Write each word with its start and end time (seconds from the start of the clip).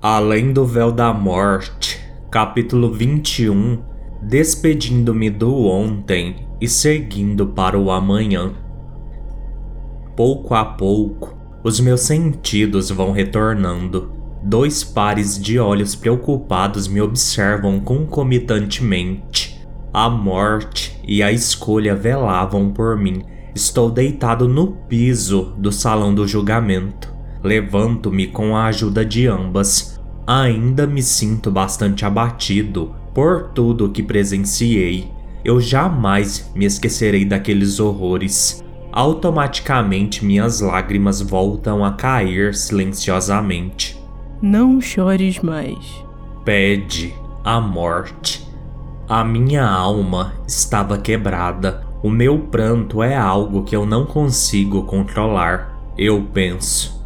Além 0.00 0.52
do 0.52 0.64
Véu 0.64 0.92
da 0.92 1.12
Morte, 1.12 1.98
capítulo 2.30 2.92
21 2.92 3.82
Despedindo-me 4.22 5.28
do 5.28 5.64
ontem 5.66 6.46
e 6.60 6.68
seguindo 6.68 7.48
para 7.48 7.76
o 7.76 7.90
amanhã. 7.90 8.52
Pouco 10.16 10.54
a 10.54 10.64
pouco, 10.64 11.36
os 11.64 11.80
meus 11.80 12.02
sentidos 12.02 12.90
vão 12.90 13.10
retornando. 13.10 14.12
Dois 14.40 14.84
pares 14.84 15.36
de 15.36 15.58
olhos 15.58 15.96
preocupados 15.96 16.86
me 16.86 17.00
observam 17.00 17.80
concomitantemente. 17.80 19.66
A 19.92 20.08
morte 20.08 20.96
e 21.04 21.24
a 21.24 21.32
escolha 21.32 21.96
velavam 21.96 22.70
por 22.70 22.96
mim. 22.96 23.24
Estou 23.52 23.90
deitado 23.90 24.46
no 24.46 24.76
piso 24.86 25.56
do 25.58 25.72
salão 25.72 26.14
do 26.14 26.24
julgamento. 26.24 27.17
Levanto-me 27.42 28.26
com 28.26 28.56
a 28.56 28.66
ajuda 28.66 29.04
de 29.04 29.26
ambas. 29.26 30.00
Ainda 30.26 30.86
me 30.86 31.02
sinto 31.02 31.50
bastante 31.50 32.04
abatido 32.04 32.94
por 33.14 33.50
tudo 33.54 33.86
o 33.86 33.90
que 33.90 34.02
presenciei. 34.02 35.10
Eu 35.44 35.60
jamais 35.60 36.50
me 36.54 36.64
esquecerei 36.64 37.24
daqueles 37.24 37.80
horrores. 37.80 38.62
Automaticamente 38.92 40.24
minhas 40.24 40.60
lágrimas 40.60 41.20
voltam 41.20 41.84
a 41.84 41.92
cair 41.92 42.54
silenciosamente. 42.54 43.98
Não 44.42 44.80
chores 44.80 45.38
mais. 45.40 46.04
Pede 46.44 47.14
a 47.44 47.60
morte. 47.60 48.46
A 49.08 49.24
minha 49.24 49.66
alma 49.66 50.34
estava 50.46 50.98
quebrada. 50.98 51.86
O 52.02 52.10
meu 52.10 52.38
pranto 52.38 53.02
é 53.02 53.16
algo 53.16 53.64
que 53.64 53.74
eu 53.74 53.86
não 53.86 54.04
consigo 54.04 54.84
controlar. 54.84 55.76
Eu 55.96 56.22
penso. 56.32 56.97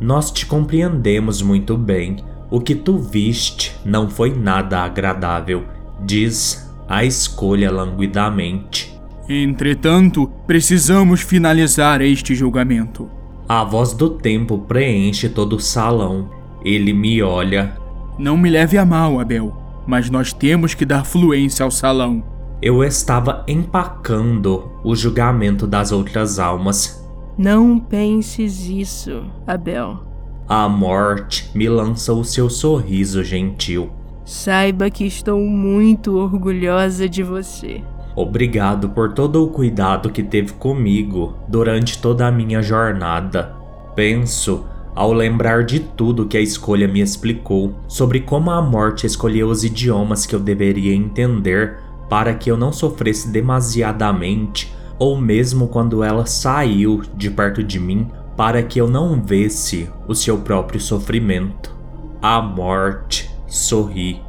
Nós 0.00 0.30
te 0.30 0.46
compreendemos 0.46 1.40
muito 1.42 1.76
bem. 1.76 2.16
O 2.50 2.60
que 2.60 2.74
tu 2.74 2.98
viste 2.98 3.76
não 3.84 4.08
foi 4.08 4.34
nada 4.34 4.80
agradável, 4.80 5.64
diz 6.04 6.70
a 6.88 7.04
escolha 7.04 7.70
languidamente. 7.70 8.94
Entretanto, 9.28 10.30
precisamos 10.46 11.20
finalizar 11.20 12.00
este 12.00 12.34
julgamento. 12.34 13.10
A 13.48 13.64
voz 13.64 13.92
do 13.92 14.10
tempo 14.10 14.58
preenche 14.58 15.28
todo 15.28 15.56
o 15.56 15.60
salão. 15.60 16.30
Ele 16.64 16.92
me 16.92 17.22
olha. 17.22 17.76
Não 18.18 18.36
me 18.36 18.48
leve 18.50 18.78
a 18.78 18.84
mal, 18.84 19.18
Abel, 19.20 19.54
mas 19.86 20.10
nós 20.10 20.32
temos 20.32 20.74
que 20.74 20.84
dar 20.84 21.04
fluência 21.04 21.64
ao 21.64 21.70
salão. 21.70 22.22
Eu 22.62 22.82
estava 22.82 23.44
empacando 23.46 24.70
o 24.82 24.94
julgamento 24.96 25.66
das 25.66 25.92
outras 25.92 26.38
almas. 26.38 27.05
Não 27.38 27.78
penses 27.78 28.66
isso, 28.66 29.24
Abel. 29.46 30.00
A 30.48 30.68
morte 30.68 31.50
me 31.54 31.68
lança 31.68 32.12
o 32.12 32.24
seu 32.24 32.48
sorriso 32.48 33.22
gentil. 33.22 33.90
Saiba 34.24 34.88
que 34.88 35.04
estou 35.04 35.40
muito 35.40 36.16
orgulhosa 36.16 37.08
de 37.08 37.22
você. 37.22 37.82
Obrigado 38.14 38.88
por 38.88 39.12
todo 39.12 39.44
o 39.44 39.48
cuidado 39.48 40.10
que 40.10 40.22
teve 40.22 40.54
comigo 40.54 41.34
durante 41.46 41.98
toda 42.00 42.26
a 42.26 42.32
minha 42.32 42.62
jornada. 42.62 43.54
Penso, 43.94 44.64
ao 44.94 45.12
lembrar 45.12 45.64
de 45.64 45.80
tudo 45.80 46.26
que 46.26 46.38
a 46.38 46.40
escolha 46.40 46.88
me 46.88 47.00
explicou, 47.00 47.74
sobre 47.86 48.20
como 48.20 48.50
a 48.50 48.62
morte 48.62 49.06
escolheu 49.06 49.48
os 49.48 49.62
idiomas 49.62 50.24
que 50.24 50.34
eu 50.34 50.40
deveria 50.40 50.94
entender 50.94 51.76
para 52.08 52.34
que 52.34 52.50
eu 52.50 52.56
não 52.56 52.72
sofresse 52.72 53.28
demasiadamente, 53.28 54.74
ou 54.98 55.20
mesmo 55.20 55.68
quando 55.68 56.02
ela 56.02 56.26
saiu 56.26 57.02
de 57.14 57.30
perto 57.30 57.62
de 57.62 57.78
mim 57.78 58.08
para 58.36 58.62
que 58.62 58.80
eu 58.80 58.88
não 58.88 59.20
vesse 59.20 59.90
o 60.06 60.14
seu 60.14 60.38
próprio 60.38 60.80
sofrimento. 60.80 61.74
A 62.20 62.40
morte 62.40 63.30
sorri. 63.46 64.22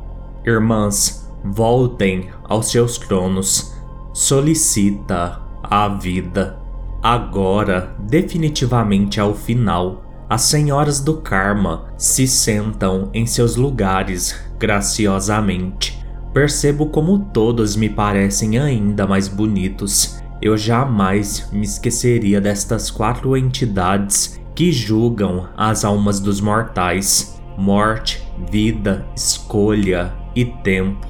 Irmãs, 0.45 1.29
voltem 1.43 2.29
aos 2.43 2.67
seus 2.71 2.97
tronos. 2.97 3.75
Solicita 4.13 5.41
a 5.61 5.89
vida. 5.89 6.57
Agora, 7.03 7.95
definitivamente 7.99 9.19
ao 9.19 9.33
final, 9.33 10.03
as 10.29 10.41
senhoras 10.43 10.99
do 10.99 11.17
karma 11.17 11.85
se 11.97 12.27
sentam 12.27 13.09
em 13.13 13.25
seus 13.25 13.55
lugares 13.55 14.35
graciosamente. 14.57 16.03
Percebo 16.33 16.87
como 16.87 17.19
todos 17.33 17.75
me 17.75 17.89
parecem 17.89 18.57
ainda 18.57 19.07
mais 19.07 19.27
bonitos 19.27 20.21
eu 20.41 20.57
jamais 20.57 21.49
me 21.51 21.65
esqueceria 21.65 22.39
destas 22.39 22.91
quatro 22.91 23.35
entidades 23.35 24.39
que 24.55 24.71
julgam 24.71 25.47
as 25.57 25.83
almas 25.83 26.19
dos 26.19 26.39
mortais: 26.39 27.39
morte, 27.57 28.27
vida, 28.49 29.05
escolha 29.15 30.13
e 30.35 30.45
tempo. 30.45 31.07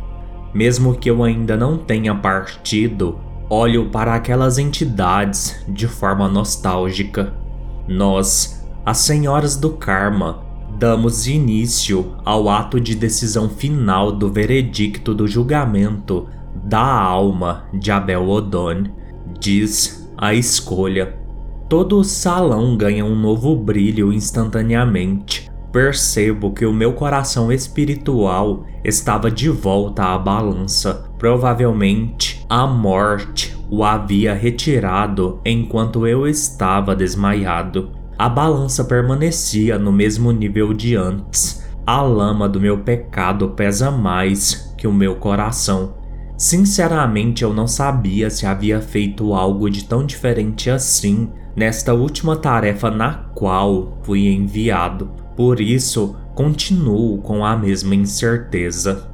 Mesmo 0.53 0.95
que 0.95 1.09
eu 1.09 1.23
ainda 1.23 1.57
não 1.57 1.77
tenha 1.77 2.15
partido, 2.15 3.19
olho 3.49 3.89
para 3.89 4.15
aquelas 4.15 4.57
entidades 4.57 5.63
de 5.67 5.87
forma 5.87 6.27
nostálgica. 6.27 7.33
Nós, 7.87 8.65
as 8.85 8.97
senhoras 8.99 9.55
do 9.55 9.71
karma, 9.71 10.45
damos 10.77 11.27
início 11.27 12.15
ao 12.23 12.49
ato 12.49 12.79
de 12.79 12.95
decisão 12.95 13.49
final 13.49 14.11
do 14.11 14.29
veredicto 14.29 15.13
do 15.13 15.27
julgamento 15.27 16.27
da 16.63 16.83
alma 16.83 17.65
de 17.73 17.91
Abel 17.91 18.27
Odon 18.27 18.96
diz 19.39 20.09
a 20.17 20.33
escolha. 20.33 21.17
Todo 21.69 21.99
o 21.99 22.03
salão 22.03 22.77
ganha 22.77 23.03
um 23.03 23.15
novo 23.15 23.55
brilho 23.55 24.13
instantaneamente. 24.13 25.49
Percebo 25.71 26.51
que 26.51 26.65
o 26.65 26.73
meu 26.73 26.93
coração 26.93 27.51
espiritual 27.51 28.65
estava 28.83 29.29
de 29.29 29.49
volta 29.49 30.05
à 30.05 30.17
balança. 30.17 31.05
Provavelmente 31.19 32.45
a 32.49 32.65
morte 32.65 33.57
o 33.69 33.83
havia 33.83 34.33
retirado 34.33 35.41
enquanto 35.45 36.07
eu 36.07 36.25
estava 36.25 36.95
desmaiado. 36.95 37.91
A 38.17 38.29
balança 38.29 38.83
permanecia 38.83 39.77
no 39.77 39.91
mesmo 39.91 40.31
nível 40.31 40.73
de 40.73 40.95
antes. 40.95 41.63
A 41.85 42.01
lama 42.01 42.47
do 42.47 42.59
meu 42.59 42.79
pecado 42.79 43.49
pesa 43.49 43.91
mais 43.91 44.73
que 44.77 44.87
o 44.87 44.93
meu 44.93 45.15
coração. 45.15 45.96
Sinceramente, 46.37 47.43
eu 47.43 47.51
não 47.51 47.67
sabia 47.67 48.29
se 48.29 48.45
havia 48.45 48.79
feito 48.79 49.33
algo 49.33 49.69
de 49.69 49.85
tão 49.85 50.05
diferente 50.05 50.69
assim 50.69 51.29
nesta 51.55 51.95
última 51.95 52.35
tarefa 52.35 52.91
na 52.91 53.15
qual 53.33 53.97
fui 54.03 54.27
enviado. 54.27 55.09
Por 55.35 55.59
isso, 55.59 56.15
continuo 56.35 57.17
com 57.17 57.43
a 57.43 57.57
mesma 57.57 57.95
incerteza. 57.95 59.09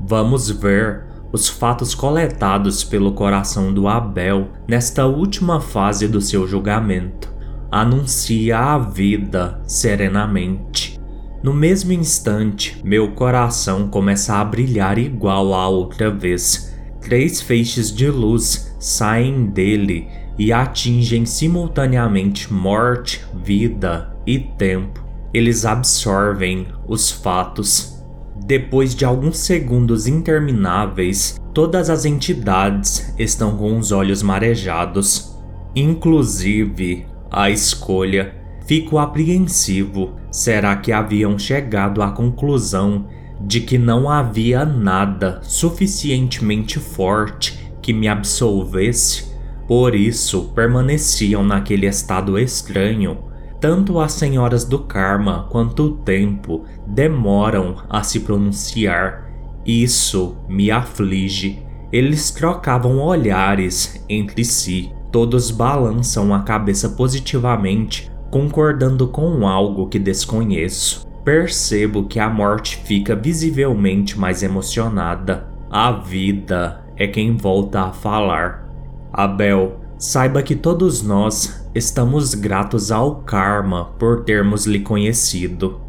Vamos 0.00 0.48
ver 0.48 1.04
os 1.32 1.48
fatos 1.48 1.94
coletados 1.94 2.84
pelo 2.84 3.12
coração 3.12 3.74
do 3.74 3.88
Abel 3.88 4.48
nesta 4.66 5.04
última 5.04 5.60
fase 5.60 6.06
do 6.06 6.20
seu 6.20 6.46
julgamento. 6.46 7.28
Anuncia 7.70 8.56
a 8.56 8.78
vida 8.78 9.60
serenamente. 9.66 10.97
No 11.42 11.54
mesmo 11.54 11.92
instante, 11.92 12.80
meu 12.84 13.12
coração 13.12 13.88
começa 13.88 14.34
a 14.34 14.44
brilhar 14.44 14.98
igual 14.98 15.54
à 15.54 15.68
outra 15.68 16.10
vez 16.10 16.68
Três 17.00 17.40
feixes 17.40 17.94
de 17.94 18.10
luz 18.10 18.76
saem 18.78 19.46
dele 19.46 20.08
e 20.38 20.52
atingem 20.52 21.24
simultaneamente 21.24 22.52
morte, 22.52 23.24
vida 23.42 24.14
e 24.26 24.38
tempo. 24.38 25.02
Eles 25.32 25.64
absorvem 25.64 26.68
os 26.86 27.10
fatos. 27.10 28.02
Depois 28.44 28.94
de 28.94 29.04
alguns 29.04 29.38
segundos 29.38 30.06
intermináveis, 30.06 31.38
todas 31.54 31.90
as 31.90 32.04
entidades 32.04 33.14
estão 33.18 33.56
com 33.56 33.78
os 33.78 33.90
olhos 33.90 34.22
marejados, 34.22 35.36
inclusive 35.74 37.06
a 37.30 37.50
escolha. 37.50 38.34
Fico 38.66 38.98
apreensivo. 38.98 40.16
Será 40.30 40.76
que 40.76 40.92
haviam 40.92 41.38
chegado 41.38 42.02
à 42.02 42.10
conclusão 42.10 43.06
de 43.40 43.60
que 43.60 43.78
não 43.78 44.10
havia 44.10 44.64
nada 44.64 45.40
suficientemente 45.42 46.78
forte 46.78 47.72
que 47.80 47.92
me 47.92 48.08
absolvesse, 48.08 49.32
por 49.66 49.94
isso 49.94 50.50
permaneciam 50.54 51.44
naquele 51.44 51.86
estado 51.86 52.38
estranho. 52.38 53.18
Tanto 53.60 53.98
as 53.98 54.12
senhoras 54.12 54.64
do 54.64 54.78
karma 54.78 55.46
quanto 55.50 55.84
o 55.84 55.90
tempo 55.96 56.64
demoram 56.86 57.76
a 57.88 58.02
se 58.02 58.20
pronunciar. 58.20 59.28
Isso 59.66 60.36
me 60.48 60.70
aflige. 60.70 61.62
Eles 61.92 62.30
trocavam 62.30 62.98
olhares 62.98 64.04
entre 64.08 64.44
si. 64.44 64.92
Todos 65.10 65.50
balançam 65.50 66.32
a 66.34 66.40
cabeça 66.40 66.90
positivamente, 66.90 68.10
concordando 68.30 69.08
com 69.08 69.46
algo 69.46 69.88
que 69.88 69.98
desconheço. 69.98 71.06
Percebo 71.24 72.04
que 72.04 72.18
a 72.18 72.28
morte 72.28 72.76
fica 72.84 73.14
visivelmente 73.14 74.18
mais 74.18 74.42
emocionada. 74.42 75.46
A 75.70 75.92
vida 75.92 76.84
é 76.96 77.06
quem 77.06 77.36
volta 77.36 77.82
a 77.82 77.92
falar. 77.92 78.66
Abel, 79.12 79.80
saiba 79.98 80.42
que 80.42 80.54
todos 80.54 81.02
nós 81.02 81.68
estamos 81.74 82.34
gratos 82.34 82.90
ao 82.90 83.16
karma 83.22 83.86
por 83.98 84.24
termos 84.24 84.66
lhe 84.66 84.80
conhecido. 84.80 85.80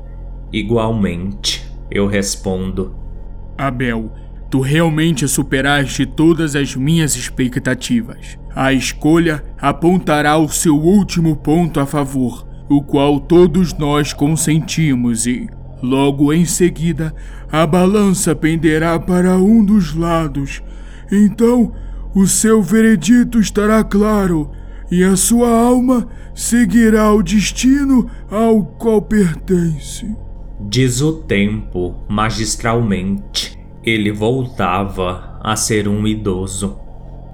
Igualmente, 0.51 1.69
eu 1.89 2.07
respondo. 2.07 2.95
Abel, 3.57 4.11
tu 4.49 4.61
realmente 4.61 5.27
superaste 5.27 6.05
todas 6.05 6.55
as 6.55 6.75
minhas 6.75 7.15
expectativas. 7.15 8.37
A 8.59 8.73
escolha 8.73 9.41
apontará 9.57 10.37
o 10.37 10.49
seu 10.49 10.75
último 10.75 11.33
ponto 11.33 11.79
a 11.79 11.85
favor, 11.85 12.45
o 12.69 12.83
qual 12.83 13.17
todos 13.17 13.73
nós 13.73 14.11
consentimos, 14.11 15.25
e, 15.25 15.47
logo 15.81 16.33
em 16.33 16.43
seguida, 16.43 17.15
a 17.49 17.65
balança 17.65 18.35
penderá 18.35 18.99
para 18.99 19.37
um 19.37 19.63
dos 19.63 19.95
lados. 19.95 20.61
Então, 21.09 21.71
o 22.13 22.27
seu 22.27 22.61
veredito 22.61 23.39
estará 23.39 23.81
claro 23.81 24.51
e 24.91 25.05
a 25.05 25.15
sua 25.15 25.47
alma 25.49 26.05
seguirá 26.35 27.13
o 27.13 27.23
destino 27.23 28.09
ao 28.29 28.65
qual 28.65 29.01
pertence. 29.01 30.13
Diz 30.59 30.99
o 30.99 31.13
tempo 31.13 31.95
magistralmente. 32.09 33.57
Ele 33.81 34.11
voltava 34.11 35.39
a 35.41 35.55
ser 35.55 35.87
um 35.87 36.05
idoso. 36.05 36.77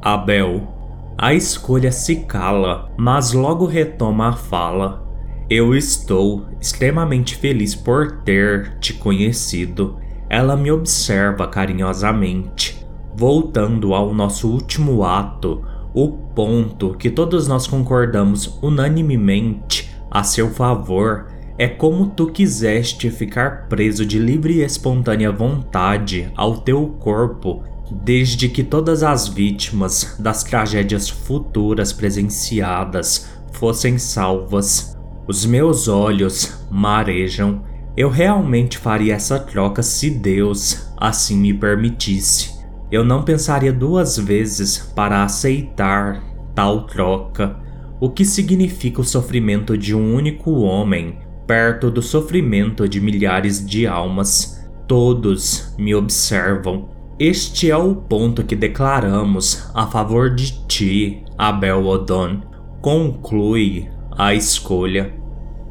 Abel. 0.03 0.74
A 1.17 1.33
escolha 1.33 1.93
se 1.93 2.17
cala, 2.17 2.91
mas 2.97 3.31
logo 3.31 3.65
retoma 3.65 4.29
a 4.29 4.33
fala. 4.33 5.01
Eu 5.49 5.73
estou 5.73 6.45
extremamente 6.59 7.37
feliz 7.37 7.73
por 7.73 8.23
ter 8.23 8.77
te 8.79 8.93
conhecido. 8.93 9.97
Ela 10.29 10.57
me 10.57 10.71
observa 10.71 11.47
carinhosamente. 11.47 12.85
Voltando 13.15 13.93
ao 13.93 14.13
nosso 14.13 14.49
último 14.49 15.05
ato, 15.05 15.63
o 15.93 16.09
ponto 16.09 16.95
que 16.95 17.09
todos 17.09 17.47
nós 17.47 17.65
concordamos 17.65 18.59
unanimemente 18.61 19.89
a 20.11 20.21
seu 20.21 20.49
favor 20.49 21.27
é 21.57 21.67
como 21.69 22.07
tu 22.07 22.27
quiseste 22.27 23.09
ficar 23.09 23.69
preso 23.69 24.05
de 24.05 24.19
livre 24.19 24.55
e 24.55 24.63
espontânea 24.63 25.31
vontade 25.31 26.29
ao 26.35 26.57
teu 26.57 26.87
corpo, 26.99 27.63
desde 27.91 28.49
que 28.49 28.63
todas 28.63 29.03
as 29.03 29.27
vítimas 29.27 30.15
das 30.19 30.43
tragédias 30.43 31.09
futuras 31.09 31.93
presenciadas 31.93 33.29
fossem 33.53 33.97
salvas. 33.97 34.97
Os 35.27 35.45
meus 35.45 35.87
olhos 35.87 36.65
marejam. 36.69 37.63
Eu 37.97 38.09
realmente 38.09 38.77
faria 38.77 39.15
essa 39.15 39.39
troca 39.39 39.81
se 39.81 40.09
Deus 40.09 40.91
assim 40.97 41.37
me 41.37 41.53
permitisse. 41.53 42.53
Eu 42.91 43.03
não 43.03 43.23
pensaria 43.23 43.73
duas 43.73 44.17
vezes 44.17 44.77
para 44.95 45.23
aceitar 45.23 46.21
tal 46.53 46.85
troca. 46.85 47.57
O 47.99 48.09
que 48.09 48.25
significa 48.25 49.01
o 49.01 49.05
sofrimento 49.05 49.77
de 49.77 49.95
um 49.95 50.13
único 50.13 50.51
homem 50.61 51.19
perto 51.47 51.89
do 51.89 52.01
sofrimento 52.01 52.87
de 52.87 52.99
milhares 52.99 53.65
de 53.65 53.87
almas? 53.87 54.61
Todos 54.87 55.73
me 55.77 55.95
observam. 55.95 56.94
Este 57.17 57.71
é 57.71 57.77
o 57.77 57.95
ponto 57.95 58.43
que 58.43 58.55
declaramos 58.55 59.69
a 59.73 59.87
favor 59.87 60.33
de 60.35 60.65
ti, 60.67 61.23
Abel 61.37 61.85
Odon. 61.85 62.41
Conclui 62.81 63.89
a 64.17 64.33
escolha. 64.33 65.13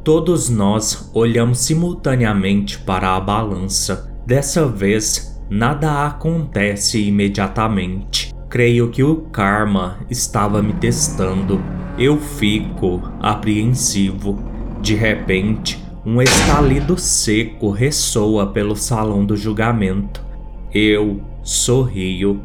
Todos 0.03 0.49
nós 0.49 1.09
olhamos 1.13 1.59
simultaneamente 1.59 2.79
para 2.79 3.15
a 3.15 3.19
balança. 3.19 4.11
Dessa 4.25 4.65
vez, 4.65 5.35
Nada 5.49 6.07
acontece 6.07 6.99
imediatamente. 6.99 8.33
Creio 8.49 8.89
que 8.89 9.03
o 9.03 9.17
karma 9.31 9.99
estava 10.09 10.59
me 10.59 10.73
testando. 10.73 11.61
Eu 11.99 12.19
fico 12.19 12.99
apreensivo. 13.19 14.43
De 14.81 14.95
repente, 14.95 15.79
um 16.03 16.19
estalido 16.19 16.97
seco 16.97 17.69
ressoa 17.69 18.47
pelo 18.47 18.75
salão 18.75 19.23
do 19.23 19.37
julgamento. 19.37 20.25
Eu 20.73 21.21
sorrio. 21.45 22.41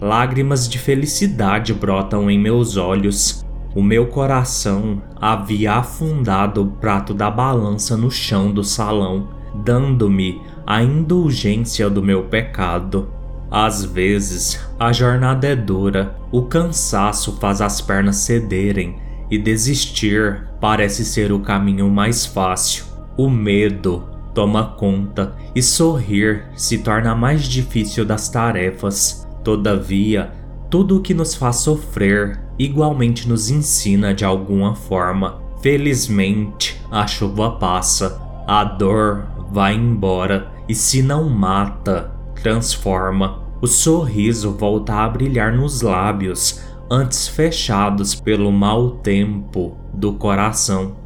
Lágrimas 0.00 0.68
de 0.68 0.78
felicidade 0.78 1.72
brotam 1.72 2.30
em 2.30 2.38
meus 2.38 2.76
olhos. 2.76 3.46
O 3.74 3.82
meu 3.82 4.08
coração 4.08 5.00
havia 5.20 5.74
afundado 5.74 6.62
o 6.62 6.66
prato 6.66 7.14
da 7.14 7.30
balança 7.30 7.96
no 7.96 8.10
chão 8.10 8.52
do 8.52 8.64
salão, 8.64 9.28
dando-me 9.54 10.42
a 10.66 10.82
indulgência 10.82 11.88
do 11.88 12.02
meu 12.02 12.24
pecado. 12.24 13.08
Às 13.50 13.84
vezes, 13.84 14.60
a 14.78 14.92
jornada 14.92 15.46
é 15.46 15.54
dura, 15.54 16.16
o 16.32 16.42
cansaço 16.42 17.36
faz 17.38 17.60
as 17.60 17.80
pernas 17.80 18.16
cederem 18.16 18.96
e 19.30 19.38
desistir 19.38 20.48
parece 20.60 21.04
ser 21.04 21.30
o 21.30 21.40
caminho 21.40 21.88
mais 21.88 22.26
fácil. 22.26 22.84
O 23.16 23.28
medo 23.28 24.09
toma 24.34 24.74
conta 24.76 25.34
e 25.54 25.62
sorrir 25.62 26.44
se 26.54 26.78
torna 26.78 27.14
mais 27.14 27.44
difícil 27.44 28.04
das 28.04 28.28
tarefas. 28.28 29.26
Todavia, 29.42 30.32
tudo 30.68 30.98
o 30.98 31.00
que 31.00 31.14
nos 31.14 31.34
faz 31.34 31.56
sofrer 31.56 32.40
igualmente 32.58 33.28
nos 33.28 33.50
ensina 33.50 34.14
de 34.14 34.24
alguma 34.24 34.74
forma. 34.74 35.40
Felizmente, 35.62 36.80
a 36.90 37.06
chuva 37.06 37.52
passa, 37.52 38.20
a 38.46 38.64
dor 38.64 39.26
vai 39.50 39.74
embora 39.74 40.50
e 40.68 40.74
se 40.74 41.02
não 41.02 41.28
mata, 41.28 42.12
transforma. 42.40 43.40
O 43.60 43.66
sorriso 43.66 44.52
volta 44.52 44.94
a 44.94 45.08
brilhar 45.08 45.52
nos 45.52 45.82
lábios, 45.82 46.62
antes 46.90 47.28
fechados 47.28 48.14
pelo 48.14 48.50
mau 48.50 48.92
tempo 48.92 49.76
do 49.92 50.14
coração. 50.14 50.96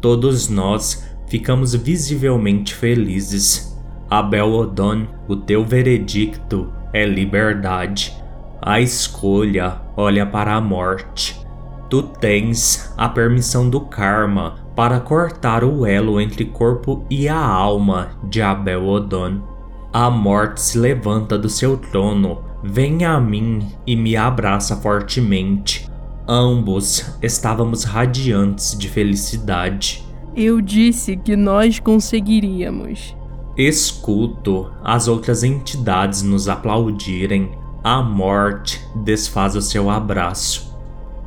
Todos 0.00 0.48
nós 0.48 1.04
ficamos 1.32 1.74
visivelmente 1.74 2.74
felizes. 2.74 3.74
Abel 4.10 4.52
Odon, 4.52 5.06
o 5.26 5.34
teu 5.34 5.64
veredicto 5.64 6.70
é 6.92 7.06
liberdade. 7.06 8.14
A 8.60 8.82
escolha 8.82 9.80
olha 9.96 10.26
para 10.26 10.54
a 10.54 10.60
morte. 10.60 11.40
Tu 11.88 12.02
tens 12.02 12.92
a 12.98 13.08
permissão 13.08 13.70
do 13.70 13.80
karma 13.80 14.56
para 14.76 15.00
cortar 15.00 15.64
o 15.64 15.86
elo 15.86 16.20
entre 16.20 16.44
corpo 16.44 17.06
e 17.08 17.26
a 17.26 17.42
alma 17.42 18.10
de 18.24 18.42
Abel 18.42 18.86
Odon. 18.86 19.40
A 19.90 20.10
morte 20.10 20.60
se 20.60 20.76
levanta 20.76 21.38
do 21.38 21.48
seu 21.48 21.78
trono, 21.78 22.42
vem 22.62 23.06
a 23.06 23.18
mim 23.18 23.72
e 23.86 23.96
me 23.96 24.18
abraça 24.18 24.76
fortemente. 24.76 25.88
Ambos 26.28 27.16
estávamos 27.22 27.84
radiantes 27.84 28.76
de 28.78 28.86
felicidade. 28.86 30.11
Eu 30.34 30.60
disse 30.60 31.16
que 31.16 31.36
nós 31.36 31.78
conseguiríamos. 31.78 33.14
Escuto 33.56 34.72
as 34.82 35.08
outras 35.08 35.42
entidades 35.42 36.22
nos 36.22 36.48
aplaudirem. 36.48 37.50
A 37.84 38.02
morte 38.02 38.80
desfaz 39.04 39.54
o 39.54 39.60
seu 39.60 39.90
abraço. 39.90 40.74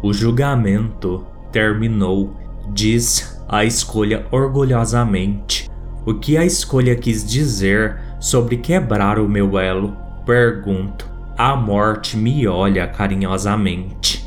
O 0.01 0.11
julgamento 0.11 1.23
terminou, 1.51 2.35
diz 2.73 3.39
a 3.47 3.63
escolha 3.63 4.25
orgulhosamente. 4.31 5.69
O 6.05 6.15
que 6.15 6.35
a 6.37 6.43
escolha 6.43 6.95
quis 6.95 7.23
dizer 7.23 7.99
sobre 8.19 8.57
quebrar 8.57 9.19
o 9.19 9.29
meu 9.29 9.59
elo? 9.59 9.95
Pergunto. 10.25 11.07
A 11.37 11.55
morte 11.55 12.17
me 12.17 12.47
olha 12.47 12.87
carinhosamente. 12.87 14.25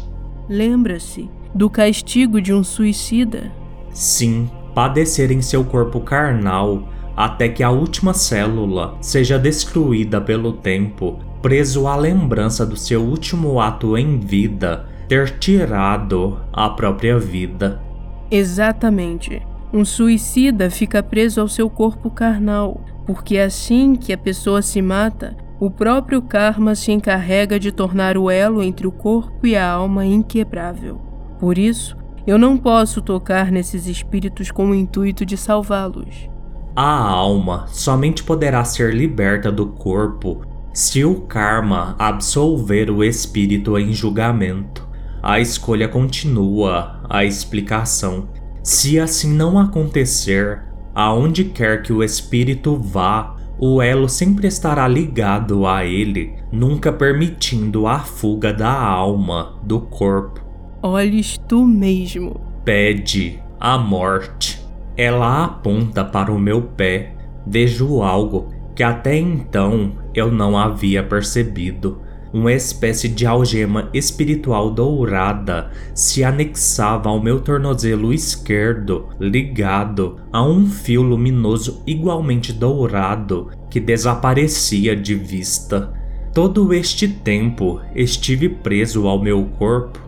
Lembra-se 0.48 1.28
do 1.54 1.68
castigo 1.68 2.40
de 2.40 2.52
um 2.52 2.62
suicida? 2.62 3.50
Sim, 3.92 4.48
padecer 4.78 5.32
em 5.32 5.42
seu 5.42 5.64
corpo 5.64 5.98
carnal 5.98 6.84
até 7.16 7.48
que 7.48 7.64
a 7.64 7.70
última 7.70 8.14
célula 8.14 8.96
seja 9.00 9.36
destruída 9.36 10.20
pelo 10.20 10.52
tempo, 10.52 11.18
preso 11.42 11.88
à 11.88 11.96
lembrança 11.96 12.64
do 12.64 12.76
seu 12.76 13.02
último 13.02 13.60
ato 13.60 13.98
em 13.98 14.20
vida, 14.20 14.86
ter 15.08 15.36
tirado 15.36 16.38
a 16.52 16.70
própria 16.70 17.18
vida. 17.18 17.82
Exatamente. 18.30 19.42
Um 19.72 19.84
suicida 19.84 20.70
fica 20.70 21.02
preso 21.02 21.40
ao 21.40 21.48
seu 21.48 21.68
corpo 21.68 22.08
carnal, 22.08 22.80
porque 23.04 23.36
assim 23.36 23.96
que 23.96 24.12
a 24.12 24.16
pessoa 24.16 24.62
se 24.62 24.80
mata, 24.80 25.36
o 25.58 25.68
próprio 25.68 26.22
karma 26.22 26.76
se 26.76 26.92
encarrega 26.92 27.58
de 27.58 27.72
tornar 27.72 28.16
o 28.16 28.30
elo 28.30 28.62
entre 28.62 28.86
o 28.86 28.92
corpo 28.92 29.44
e 29.44 29.56
a 29.56 29.68
alma 29.68 30.06
inquebrável. 30.06 31.00
Por 31.40 31.58
isso, 31.58 31.96
eu 32.28 32.36
não 32.36 32.58
posso 32.58 33.00
tocar 33.00 33.50
nesses 33.50 33.86
espíritos 33.86 34.50
com 34.50 34.68
o 34.68 34.74
intuito 34.74 35.24
de 35.24 35.34
salvá-los. 35.34 36.28
A 36.76 37.00
alma 37.00 37.64
somente 37.68 38.22
poderá 38.22 38.62
ser 38.66 38.92
liberta 38.94 39.50
do 39.50 39.68
corpo 39.68 40.42
se 40.74 41.06
o 41.06 41.22
karma 41.22 41.96
absolver 41.98 42.90
o 42.90 43.02
espírito 43.02 43.78
em 43.78 43.94
julgamento. 43.94 44.86
A 45.22 45.40
escolha 45.40 45.88
continua, 45.88 47.00
a 47.08 47.24
explicação. 47.24 48.28
Se 48.62 49.00
assim 49.00 49.32
não 49.32 49.58
acontecer, 49.58 50.64
aonde 50.94 51.44
quer 51.44 51.80
que 51.80 51.94
o 51.94 52.04
espírito 52.04 52.76
vá, 52.76 53.36
o 53.58 53.80
elo 53.80 54.06
sempre 54.06 54.46
estará 54.46 54.86
ligado 54.86 55.66
a 55.66 55.82
ele, 55.82 56.34
nunca 56.52 56.92
permitindo 56.92 57.86
a 57.86 58.00
fuga 58.00 58.52
da 58.52 58.70
alma 58.70 59.58
do 59.62 59.80
corpo. 59.80 60.47
Olhes 60.82 61.36
tu 61.48 61.64
mesmo. 61.64 62.40
Pede 62.64 63.42
a 63.58 63.76
morte. 63.76 64.64
Ela 64.96 65.44
aponta 65.44 66.04
para 66.04 66.32
o 66.32 66.38
meu 66.38 66.62
pé. 66.62 67.14
vejo 67.44 68.02
algo 68.02 68.52
que 68.76 68.82
até 68.84 69.16
então 69.16 69.94
eu 70.14 70.30
não 70.30 70.56
havia 70.56 71.02
percebido. 71.02 72.00
Uma 72.32 72.52
espécie 72.52 73.08
de 73.08 73.26
algema 73.26 73.88
espiritual 73.92 74.70
dourada 74.70 75.70
se 75.94 76.22
anexava 76.22 77.08
ao 77.08 77.20
meu 77.20 77.40
tornozelo 77.40 78.12
esquerdo, 78.12 79.08
ligado 79.18 80.20
a 80.30 80.44
um 80.44 80.66
fio 80.66 81.02
luminoso 81.02 81.82
igualmente 81.86 82.52
dourado 82.52 83.50
que 83.68 83.80
desaparecia 83.80 84.94
de 84.94 85.16
vista. 85.16 85.92
Todo 86.32 86.72
este 86.72 87.08
tempo 87.08 87.80
estive 87.96 88.48
preso 88.48 89.08
ao 89.08 89.20
meu 89.20 89.44
corpo? 89.58 90.07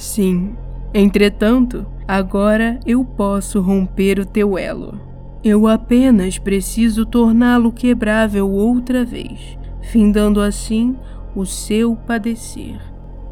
Sim. 0.00 0.56
Entretanto, 0.94 1.86
agora 2.08 2.80
eu 2.86 3.04
posso 3.04 3.60
romper 3.60 4.18
o 4.18 4.24
teu 4.24 4.56
elo. 4.56 4.98
Eu 5.44 5.68
apenas 5.68 6.38
preciso 6.38 7.04
torná-lo 7.04 7.70
quebrável 7.70 8.50
outra 8.50 9.04
vez, 9.04 9.58
findando 9.82 10.40
assim 10.40 10.96
o 11.36 11.44
seu 11.44 11.94
padecer. 11.94 12.80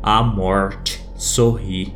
A 0.02 0.22
morte 0.22 1.02
sorri. 1.14 1.94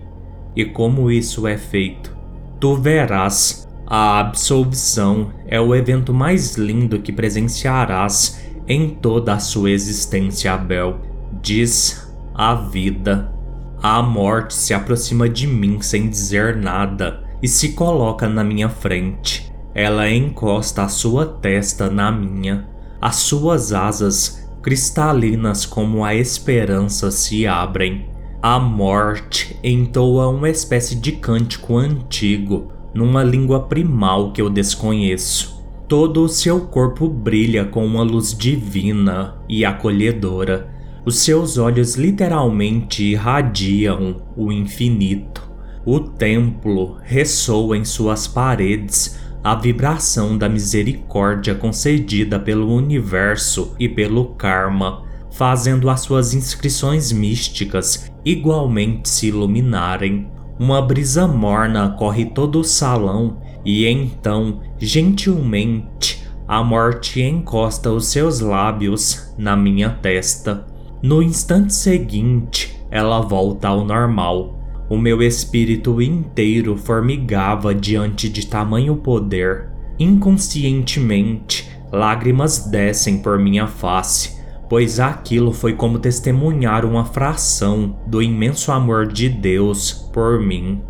E 0.57 0.65
como 0.65 1.11
isso 1.11 1.47
é 1.47 1.59
feito? 1.59 2.17
Tu 2.59 2.75
verás, 2.77 3.69
a 3.87 4.21
absolvição 4.21 5.33
é 5.47 5.61
o 5.61 5.75
evento 5.75 6.15
mais 6.15 6.57
lindo 6.57 6.99
que 6.99 7.13
presenciarás 7.13 8.43
em 8.67 8.89
toda 8.89 9.35
a 9.35 9.39
sua 9.39 9.71
existência, 9.71 10.55
Abel. 10.55 10.99
Diz 11.43 12.11
a 12.35 12.55
vida. 12.55 13.42
A 13.83 14.01
morte 14.01 14.55
se 14.55 14.73
aproxima 14.73 15.29
de 15.29 15.45
mim 15.45 15.81
sem 15.81 16.09
dizer 16.09 16.55
nada 16.55 17.25
e 17.43 17.49
se 17.49 17.73
coloca 17.73 18.29
na 18.29 18.45
minha 18.45 18.69
frente. 18.69 19.53
Ela 19.75 20.09
encosta 20.09 20.85
a 20.85 20.89
sua 20.89 21.27
testa 21.27 21.91
na 21.91 22.13
minha. 22.13 22.69
As 23.01 23.17
suas 23.17 23.73
asas 23.73 24.49
cristalinas 24.63 25.67
como 25.67 26.05
a 26.05 26.15
esperança 26.15 27.11
se 27.11 27.45
abrem. 27.45 28.09
A 28.41 28.61
morte 28.61 29.59
entoa 29.65 30.29
uma 30.29 30.49
espécie 30.49 30.95
de 30.95 31.11
cântico 31.11 31.77
antigo, 31.77 32.73
numa 32.95 33.25
língua 33.25 33.67
primal 33.67 34.33
que 34.33 34.41
eu 34.41 34.49
desconheço. 34.49 35.61
Todo 35.89 36.23
o 36.23 36.29
seu 36.29 36.61
corpo 36.67 37.09
brilha 37.09 37.65
com 37.65 37.85
uma 37.85 38.05
luz 38.05 38.33
divina 38.33 39.43
e 39.49 39.65
acolhedora. 39.65 40.72
Os 41.05 41.19
seus 41.19 41.59
olhos 41.59 41.97
literalmente 41.97 43.03
irradiam 43.03 44.23
o 44.37 44.53
infinito. 44.53 45.51
O 45.85 45.99
templo 45.99 46.97
ressoa 47.03 47.77
em 47.77 47.85
suas 47.85 48.29
paredes 48.29 49.19
a 49.43 49.57
vibração 49.57 50.39
da 50.39 50.49
misericórdia 50.49 51.57
concedida 51.57 52.39
pelo 52.39 52.73
universo 52.73 53.75
e 53.81 53.89
pelo 53.89 54.27
karma, 54.37 55.03
fazendo 55.33 55.91
as 55.91 56.03
suas 56.03 56.35
inscrições 56.35 57.11
místicas 57.11 58.09
igualmente 58.25 59.09
se 59.09 59.27
iluminarem. 59.27 60.29
Uma 60.57 60.81
brisa 60.81 61.27
morna 61.27 61.97
corre 61.99 62.27
todo 62.27 62.61
o 62.61 62.65
salão 62.65 63.43
e 63.65 63.87
então, 63.87 64.61
gentilmente, 64.79 66.23
a 66.47 66.63
morte 66.63 67.21
encosta 67.21 67.91
os 67.91 68.07
seus 68.07 68.39
lábios 68.39 69.35
na 69.37 69.57
minha 69.57 69.91
testa. 69.91 70.72
No 71.03 71.23
instante 71.23 71.75
seguinte, 71.75 72.81
ela 72.91 73.21
volta 73.21 73.69
ao 73.69 73.85
normal 73.85 74.63
o 74.93 74.99
meu 74.99 75.23
espírito 75.23 76.03
inteiro 76.03 76.77
formigava 76.77 77.75
diante 77.75 78.29
de 78.29 78.47
tamanho 78.47 78.97
poder. 78.97 79.71
Inconscientemente, 79.99 81.71
lágrimas 81.91 82.67
descem 82.67 83.17
por 83.17 83.39
minha 83.39 83.67
face, 83.67 84.39
pois 84.69 85.01
aquilo 85.01 85.51
foi 85.51 85.73
como 85.73 85.99
testemunhar 85.99 86.85
uma 86.85 87.07
fração 87.07 87.97
do 88.07 88.21
imenso 88.21 88.71
amor 88.71 89.07
de 89.07 89.31
Deus 89.31 89.93
por 90.13 90.39
mim. 90.39 90.83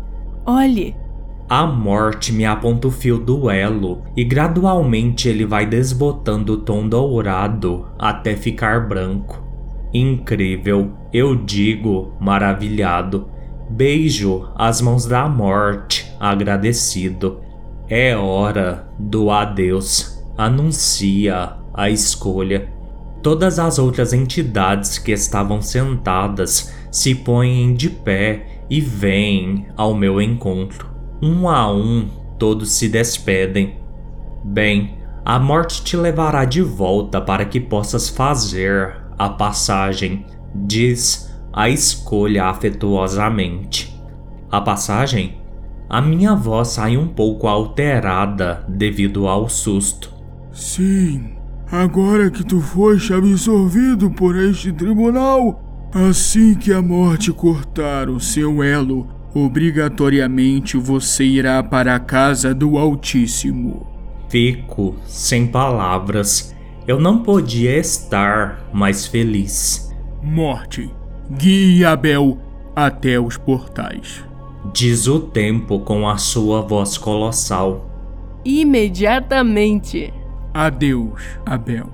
Olhe! 0.45 0.95
A 1.47 1.65
morte 1.65 2.33
me 2.33 2.45
aponta 2.45 2.89
o 2.89 2.91
fio 2.91 3.17
do 3.17 3.49
elo 3.49 4.01
e 4.17 4.23
gradualmente 4.25 5.29
ele 5.29 5.45
vai 5.45 5.65
desbotando 5.65 6.53
o 6.53 6.57
tom 6.57 6.89
dourado 6.89 7.85
até 7.97 8.35
ficar 8.35 8.87
branco. 8.87 9.42
Incrível, 9.93 10.91
eu 11.13 11.35
digo, 11.35 12.13
maravilhado. 12.19 13.29
Beijo 13.69 14.49
as 14.55 14.81
mãos 14.81 15.05
da 15.05 15.27
morte, 15.29 16.11
agradecido. 16.19 17.41
É 17.87 18.15
hora 18.15 18.87
do 18.97 19.29
adeus. 19.29 20.23
Anuncia 20.35 21.53
a 21.73 21.89
escolha. 21.89 22.73
Todas 23.21 23.59
as 23.59 23.77
outras 23.77 24.13
entidades 24.13 24.97
que 24.97 25.11
estavam 25.11 25.61
sentadas 25.61 26.73
se 26.91 27.13
põem 27.13 27.75
de 27.75 27.89
pé 27.89 28.65
e 28.69 28.81
vêm 28.81 29.67
ao 29.77 29.93
meu 29.93 30.19
encontro. 30.19 30.89
Um 31.21 31.47
a 31.47 31.71
um, 31.71 32.09
todos 32.39 32.71
se 32.71 32.89
despedem. 32.89 33.77
Bem, 34.43 34.97
a 35.23 35.39
morte 35.39 35.83
te 35.83 35.95
levará 35.95 36.43
de 36.43 36.61
volta 36.61 37.21
para 37.21 37.45
que 37.45 37.59
possas 37.59 38.09
fazer 38.09 39.02
a 39.17 39.29
passagem, 39.29 40.25
diz 40.53 41.31
a 41.51 41.69
escolha 41.69 42.45
afetuosamente. 42.45 43.93
A 44.51 44.59
passagem? 44.59 45.37
A 45.89 46.01
minha 46.01 46.35
voz 46.35 46.69
sai 46.69 46.97
um 46.97 47.07
pouco 47.07 47.47
alterada 47.47 48.65
devido 48.67 49.27
ao 49.27 49.47
susto. 49.47 50.11
Sim, 50.51 51.35
agora 51.71 52.31
que 52.31 52.43
tu 52.43 52.59
foste 52.59 53.13
absorvido 53.13 54.09
por 54.11 54.35
este 54.35 54.71
tribunal, 54.71 55.89
assim 55.93 56.55
que 56.55 56.73
a 56.73 56.81
morte 56.81 57.31
cortar 57.31 58.09
o 58.09 58.19
seu 58.19 58.63
elo, 58.63 59.07
obrigatoriamente 59.35 60.77
você 60.77 61.23
irá 61.23 61.61
para 61.61 61.95
a 61.95 61.99
casa 61.99 62.53
do 62.53 62.77
Altíssimo. 62.77 63.87
Fico 64.29 64.95
sem 65.05 65.45
palavras. 65.45 66.55
Eu 66.87 66.99
não 66.99 67.19
podia 67.19 67.77
estar 67.77 68.69
mais 68.73 69.05
feliz. 69.05 69.93
Morte 70.21 70.91
guie 71.31 71.85
Abel 71.85 72.37
até 72.75 73.19
os 73.19 73.37
portais. 73.37 74.23
Diz 74.73 75.07
o 75.07 75.19
tempo 75.19 75.79
com 75.79 76.07
a 76.07 76.17
sua 76.17 76.61
voz 76.61 76.97
colossal. 76.97 77.89
Imediatamente. 78.45 80.13
Adeus, 80.53 81.21
Abel. 81.45 81.89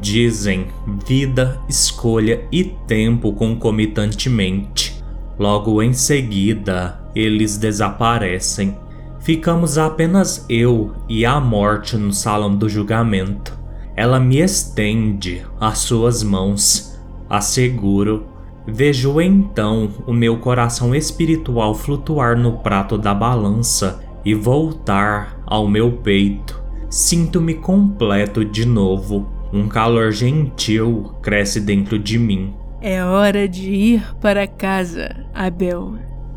Dizem 0.00 0.66
vida, 1.06 1.60
escolha 1.68 2.44
e 2.50 2.64
tempo 2.64 3.32
concomitantemente. 3.32 5.02
Logo 5.38 5.82
em 5.82 5.92
seguida, 5.92 7.00
eles 7.14 7.56
desaparecem. 7.56 8.76
Ficamos 9.20 9.78
apenas 9.78 10.44
eu 10.48 10.92
e 11.08 11.24
a 11.24 11.40
morte 11.40 11.96
no 11.96 12.12
salão 12.12 12.54
do 12.54 12.68
julgamento. 12.68 13.56
Ela 13.96 14.20
me 14.20 14.38
estende 14.38 15.44
as 15.58 15.78
suas 15.78 16.22
mãos. 16.22 17.00
Asseguro 17.28 18.36
Vejo 18.68 19.20
então 19.20 19.90
o 20.06 20.12
meu 20.12 20.38
coração 20.38 20.92
espiritual 20.92 21.72
flutuar 21.72 22.36
no 22.36 22.58
prato 22.58 22.98
da 22.98 23.14
balança 23.14 24.02
e 24.24 24.34
voltar 24.34 25.40
ao 25.46 25.68
meu 25.68 25.92
peito. 25.98 26.60
Sinto-me 26.90 27.54
completo 27.54 28.44
de 28.44 28.66
novo. 28.66 29.30
Um 29.52 29.68
calor 29.68 30.10
gentil 30.10 31.14
cresce 31.22 31.60
dentro 31.60 31.96
de 31.96 32.18
mim. 32.18 32.54
É 32.80 33.04
hora 33.04 33.48
de 33.48 33.70
ir 33.70 34.16
para 34.20 34.48
casa, 34.48 35.14
Abel. 35.32 35.94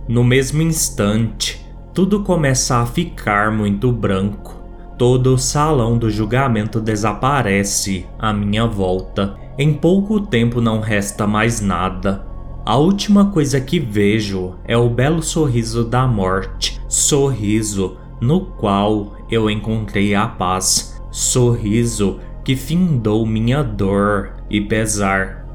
No 0.08 0.24
mesmo 0.24 0.62
instante, 0.62 1.66
tudo 1.96 2.24
começa 2.24 2.78
a 2.78 2.86
ficar 2.86 3.52
muito 3.52 3.92
branco. 3.92 4.59
Todo 5.00 5.36
o 5.36 5.38
salão 5.38 5.98
do 5.98 6.12
julgamento 6.12 6.82
desaparece 6.82 8.06
à 8.20 8.34
minha 8.34 8.68
volta 8.68 9.38
em 9.58 9.74
pouco 9.74 10.20
tempo 10.20 10.60
não 10.60 10.82
resta 10.82 11.26
mais 11.26 11.62
nada. 11.62 12.26
A 12.66 12.76
última 12.76 13.32
coisa 13.32 13.62
que 13.62 13.80
vejo 13.80 14.56
é 14.66 14.76
o 14.76 14.90
belo 14.90 15.24
sorriso 15.24 15.86
da 15.86 16.06
morte, 16.06 16.82
sorriso 16.90 17.96
no 18.20 18.42
qual 18.42 19.16
eu 19.32 19.50
encontrei 19.50 20.14
a 20.14 20.28
paz, 20.28 21.02
sorriso 21.10 22.20
que 22.44 22.58
findou 22.58 23.26
minha 23.26 23.64
dor 23.64 24.34
e 24.50 24.60
pesar. 24.60 25.46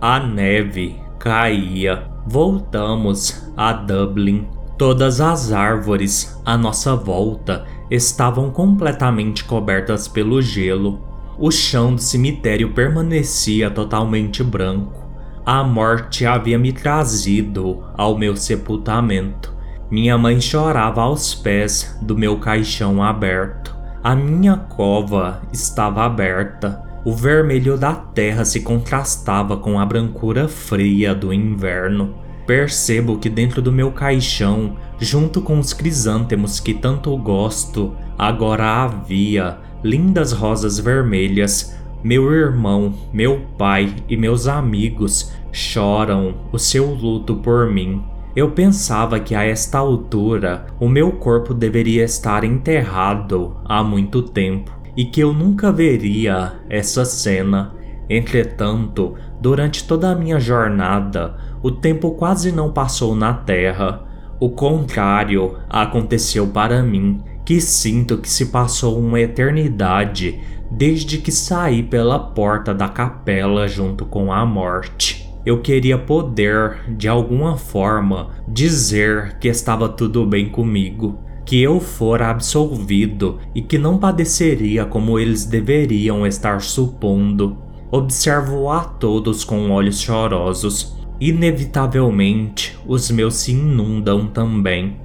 A 0.00 0.18
neve 0.18 0.96
caía. 1.18 2.04
Voltamos 2.26 3.52
a 3.54 3.70
Dublin. 3.74 4.48
Todas 4.78 5.20
as 5.20 5.52
árvores 5.52 6.40
à 6.44 6.56
nossa 6.56 6.96
volta 6.96 7.64
estavam 7.90 8.50
completamente 8.50 9.44
cobertas 9.44 10.08
pelo 10.08 10.40
gelo 10.40 11.14
o 11.36 11.50
chão 11.50 11.96
do 11.96 12.00
cemitério 12.00 12.72
permanecia 12.72 13.68
totalmente 13.68 14.42
branco. 14.42 15.04
A 15.44 15.64
morte 15.64 16.24
havia 16.24 16.56
me 16.56 16.72
trazido 16.72 17.82
ao 17.96 18.16
meu 18.16 18.36
sepultamento. 18.36 19.52
Minha 19.90 20.16
mãe 20.16 20.40
chorava 20.40 21.02
aos 21.02 21.34
pés 21.34 21.98
do 22.00 22.16
meu 22.16 22.38
caixão 22.38 23.02
aberto. 23.02 23.74
A 24.02 24.14
minha 24.14 24.56
cova 24.56 25.42
estava 25.52 26.04
aberta. 26.04 26.80
O 27.04 27.12
vermelho 27.12 27.76
da 27.76 27.94
terra 27.94 28.44
se 28.44 28.60
contrastava 28.60 29.56
com 29.56 29.78
a 29.78 29.84
brancura 29.84 30.46
fria 30.46 31.14
do 31.14 31.32
inverno. 31.32 32.14
Percebo 32.46 33.18
que 33.18 33.30
dentro 33.30 33.62
do 33.62 33.72
meu 33.72 33.90
caixão, 33.90 34.76
junto 34.98 35.40
com 35.40 35.58
os 35.58 35.72
crisântemos 35.72 36.60
que 36.60 36.74
tanto 36.74 37.16
gosto, 37.16 37.94
agora 38.18 38.84
havia 38.84 39.58
lindas 39.82 40.32
rosas 40.32 40.78
vermelhas. 40.78 41.76
Meu 42.02 42.30
irmão, 42.32 42.92
meu 43.12 43.40
pai 43.56 43.94
e 44.08 44.16
meus 44.16 44.46
amigos 44.46 45.32
choram 45.50 46.34
o 46.52 46.58
seu 46.58 46.92
luto 46.92 47.36
por 47.36 47.70
mim. 47.70 48.02
Eu 48.36 48.50
pensava 48.50 49.20
que 49.20 49.34
a 49.34 49.44
esta 49.44 49.78
altura 49.78 50.66
o 50.80 50.88
meu 50.88 51.12
corpo 51.12 51.54
deveria 51.54 52.04
estar 52.04 52.44
enterrado 52.44 53.56
há 53.64 53.82
muito 53.82 54.22
tempo 54.22 54.72
e 54.96 55.04
que 55.04 55.20
eu 55.20 55.32
nunca 55.32 55.72
veria 55.72 56.54
essa 56.68 57.04
cena. 57.04 57.72
Entretanto, 58.10 59.14
durante 59.40 59.84
toda 59.84 60.10
a 60.10 60.14
minha 60.14 60.38
jornada, 60.38 61.36
o 61.64 61.70
tempo 61.72 62.12
quase 62.12 62.52
não 62.52 62.70
passou 62.70 63.16
na 63.16 63.34
Terra. 63.34 64.04
O 64.38 64.50
contrário 64.50 65.56
aconteceu 65.68 66.46
para 66.46 66.80
mim, 66.80 67.20
que 67.44 67.60
sinto 67.60 68.18
que 68.18 68.30
se 68.30 68.46
passou 68.46 69.00
uma 69.00 69.18
eternidade 69.18 70.40
desde 70.70 71.18
que 71.18 71.32
saí 71.32 71.82
pela 71.82 72.20
porta 72.20 72.72
da 72.72 72.88
capela 72.88 73.66
junto 73.66 74.04
com 74.04 74.32
a 74.32 74.46
morte 74.46 75.24
eu 75.44 75.60
queria 75.60 75.98
poder, 75.98 76.78
de 76.96 77.06
alguma 77.06 77.56
forma, 77.56 78.30
dizer 78.48 79.38
que 79.38 79.48
estava 79.48 79.88
tudo 79.88 80.24
bem 80.24 80.48
comigo, 80.48 81.18
que 81.44 81.60
eu 81.60 81.80
fora 81.80 82.30
absolvido 82.30 83.38
e 83.54 83.60
que 83.60 83.76
não 83.76 83.98
padeceria 83.98 84.86
como 84.86 85.18
eles 85.18 85.44
deveriam 85.44 86.26
estar 86.26 86.62
supondo. 86.62 87.58
Observo 87.90 88.70
a 88.70 88.80
todos 88.80 89.44
com 89.44 89.70
olhos 89.70 90.00
chorosos. 90.00 90.96
Inevitavelmente, 91.20 92.78
os 92.86 93.10
meus 93.10 93.34
se 93.36 93.52
inundam 93.52 94.26
também. 94.26 94.96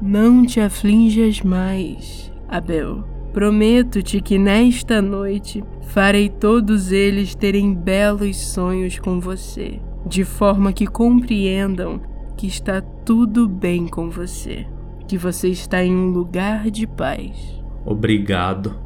Não 0.00 0.46
te 0.46 0.60
aflinjas 0.60 1.40
mais, 1.42 2.32
Abel. 2.48 3.04
Prometo-te 3.32 4.20
que 4.20 4.38
nesta 4.38 5.02
noite 5.02 5.62
farei 5.88 6.28
todos 6.28 6.92
eles 6.92 7.34
terem 7.34 7.74
belos 7.74 8.36
sonhos 8.36 8.98
com 8.98 9.20
você, 9.20 9.80
de 10.06 10.24
forma 10.24 10.72
que 10.72 10.86
compreendam 10.86 12.00
que 12.36 12.46
está 12.46 12.80
tudo 12.80 13.48
bem 13.48 13.86
com 13.88 14.08
você, 14.08 14.66
que 15.08 15.18
você 15.18 15.48
está 15.48 15.82
em 15.82 15.94
um 15.94 16.10
lugar 16.10 16.70
de 16.70 16.86
paz. 16.86 17.60
Obrigado. 17.84 18.76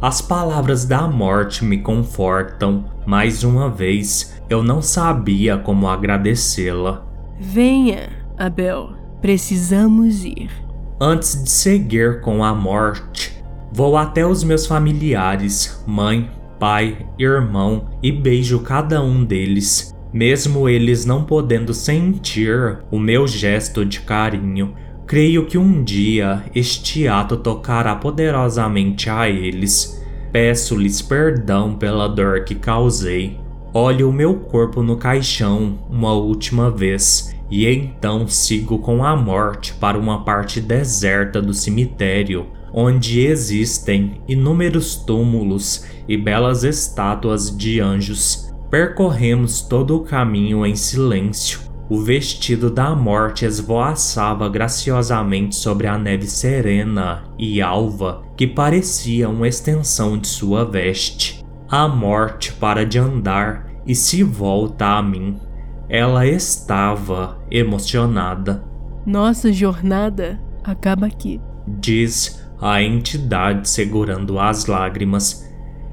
As 0.00 0.20
palavras 0.20 0.84
da 0.84 1.06
morte 1.06 1.64
me 1.64 1.78
confortam. 1.78 2.84
Mais 3.06 3.44
uma 3.44 3.68
vez, 3.68 4.39
eu 4.50 4.62
não 4.62 4.82
sabia 4.82 5.56
como 5.56 5.88
agradecê-la. 5.88 7.06
Venha, 7.38 8.10
Abel. 8.36 8.90
Precisamos 9.22 10.24
ir. 10.24 10.50
Antes 11.00 11.42
de 11.42 11.50
seguir 11.50 12.20
com 12.20 12.44
a 12.44 12.54
morte, 12.54 13.40
Vou 13.72 13.96
até 13.96 14.26
os 14.26 14.42
meus 14.42 14.66
familiares, 14.66 15.82
mãe, 15.86 16.28
pai, 16.58 17.06
irmão 17.16 17.88
e 18.02 18.10
beijo 18.10 18.58
cada 18.60 19.00
um 19.00 19.24
deles, 19.24 19.94
mesmo 20.12 20.68
eles 20.68 21.04
não 21.04 21.24
podendo 21.24 21.72
sentir 21.72 22.78
o 22.90 22.98
meu 22.98 23.28
gesto 23.28 23.84
de 23.84 24.00
carinho. 24.00 24.74
Creio 25.06 25.46
que 25.46 25.56
um 25.56 25.84
dia 25.84 26.42
este 26.52 27.06
ato 27.06 27.36
tocará 27.36 27.94
poderosamente 27.94 29.08
a 29.08 29.28
eles. 29.28 30.04
Peço-lhes 30.32 31.00
perdão 31.00 31.74
pela 31.76 32.08
dor 32.08 32.44
que 32.44 32.56
causei. 32.56 33.39
Olho 33.72 34.10
o 34.10 34.12
meu 34.12 34.34
corpo 34.34 34.82
no 34.82 34.96
caixão 34.96 35.78
uma 35.88 36.12
última 36.12 36.70
vez 36.70 37.36
e 37.50 37.66
então 37.66 38.26
sigo 38.26 38.78
com 38.78 39.04
a 39.04 39.16
morte 39.16 39.74
para 39.74 39.98
uma 39.98 40.24
parte 40.24 40.60
deserta 40.60 41.40
do 41.40 41.54
cemitério 41.54 42.46
onde 42.72 43.20
existem 43.20 44.20
inúmeros 44.28 44.96
túmulos 44.96 45.84
e 46.08 46.16
belas 46.16 46.64
estátuas 46.64 47.56
de 47.56 47.80
anjos. 47.80 48.52
Percorremos 48.70 49.62
todo 49.62 49.96
o 49.96 50.00
caminho 50.00 50.64
em 50.64 50.74
silêncio. 50.74 51.60
O 51.88 52.00
vestido 52.00 52.70
da 52.70 52.94
morte 52.94 53.44
esvoaçava 53.44 54.48
graciosamente 54.48 55.56
sobre 55.56 55.88
a 55.88 55.98
neve 55.98 56.28
serena 56.28 57.24
e 57.36 57.60
alva 57.60 58.22
que 58.36 58.46
parecia 58.46 59.28
uma 59.28 59.48
extensão 59.48 60.16
de 60.16 60.28
sua 60.28 60.64
veste. 60.64 61.39
A 61.70 61.86
morte 61.86 62.52
para 62.52 62.84
de 62.84 62.98
andar 62.98 63.70
e 63.86 63.94
se 63.94 64.24
volta 64.24 64.86
a 64.86 65.00
mim. 65.00 65.38
Ela 65.88 66.26
estava 66.26 67.40
emocionada. 67.48 68.64
Nossa 69.06 69.52
jornada 69.52 70.42
acaba 70.64 71.06
aqui, 71.06 71.40
diz 71.68 72.44
a 72.60 72.82
entidade 72.82 73.68
segurando 73.68 74.36
as 74.40 74.66
lágrimas. 74.66 75.48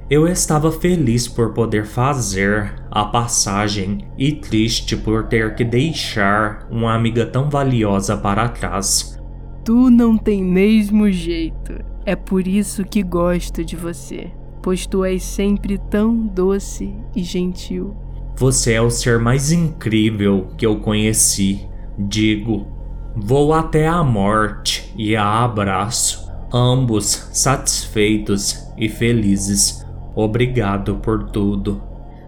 Eu 0.10 0.28
estava 0.28 0.72
feliz 0.72 1.28
por 1.28 1.54
poder 1.54 1.86
fazer 1.86 2.74
a 2.90 3.06
passagem 3.06 4.00
e 4.18 4.32
triste 4.32 4.98
por 4.98 5.28
ter 5.28 5.54
que 5.54 5.64
deixar 5.64 6.68
uma 6.72 6.96
amiga 6.96 7.24
tão 7.24 7.52
valiosa 7.52 8.18
para 8.18 8.50
trás. 8.50 9.22
Tu 9.64 9.92
não 9.92 10.18
tem 10.18 10.44
mesmo 10.44 11.08
jeito. 11.12 11.74
É 12.04 12.16
por 12.16 12.48
isso 12.48 12.84
que 12.84 13.04
gosto 13.04 13.64
de 13.64 13.76
você, 13.76 14.32
pois 14.68 14.86
tu 14.86 15.06
és 15.06 15.24
sempre 15.24 15.78
tão 15.78 16.28
doce 16.28 16.94
e 17.16 17.24
gentil. 17.24 17.96
Você 18.36 18.74
é 18.74 18.82
o 18.82 18.90
ser 18.90 19.18
mais 19.18 19.50
incrível 19.50 20.50
que 20.58 20.66
eu 20.66 20.82
conheci. 20.82 21.66
Digo, 21.98 22.68
vou 23.16 23.54
até 23.54 23.88
a 23.88 24.04
morte 24.04 24.94
e 24.98 25.16
a 25.16 25.46
abraço 25.46 26.30
ambos 26.54 27.30
satisfeitos 27.32 28.70
e 28.78 28.90
felizes. 28.90 29.86
Obrigado 30.14 30.98
por 30.98 31.30
tudo. 31.30 31.82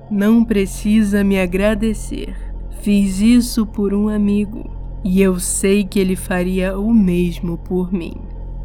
Não 0.10 0.46
precisa 0.46 1.26
me 1.26 1.38
agradecer. 1.42 2.34
Fiz 2.82 3.20
isso 3.20 3.66
por 3.66 3.94
um 3.94 4.08
amigo 4.08 4.64
e 5.04 5.22
eu 5.22 5.42
sei 5.42 5.84
que 5.84 6.00
ele 6.00 6.16
faria 6.16 6.80
o 6.80 6.94
mesmo 6.94 7.58
por 7.58 7.92
mim. 7.92 8.16